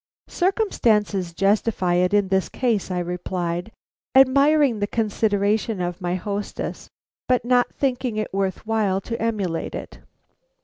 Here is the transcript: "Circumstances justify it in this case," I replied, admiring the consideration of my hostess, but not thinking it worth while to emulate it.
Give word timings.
"Circumstances 0.27 1.31
justify 1.31 1.93
it 1.93 2.11
in 2.11 2.29
this 2.29 2.49
case," 2.49 2.89
I 2.89 2.97
replied, 2.97 3.71
admiring 4.15 4.79
the 4.79 4.87
consideration 4.87 5.79
of 5.79 6.01
my 6.01 6.15
hostess, 6.15 6.89
but 7.27 7.45
not 7.45 7.75
thinking 7.75 8.17
it 8.17 8.33
worth 8.33 8.65
while 8.65 8.99
to 9.01 9.21
emulate 9.21 9.75
it. 9.75 9.99